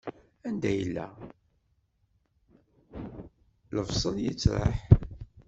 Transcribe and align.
Anda 0.47 0.69
yella, 0.79 1.05
lebṣel 3.75 4.15
yeţraḥ. 4.23 4.79